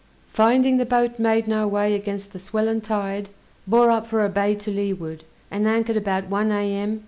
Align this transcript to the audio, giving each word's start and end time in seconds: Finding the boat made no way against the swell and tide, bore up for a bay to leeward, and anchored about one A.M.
Finding 0.33 0.77
the 0.77 0.85
boat 0.87 1.19
made 1.19 1.47
no 1.47 1.67
way 1.67 1.93
against 1.93 2.33
the 2.33 2.39
swell 2.39 2.67
and 2.67 2.83
tide, 2.83 3.29
bore 3.67 3.91
up 3.91 4.07
for 4.07 4.25
a 4.25 4.29
bay 4.29 4.55
to 4.55 4.71
leeward, 4.71 5.23
and 5.51 5.67
anchored 5.67 5.95
about 5.95 6.27
one 6.27 6.51
A.M. 6.51 6.99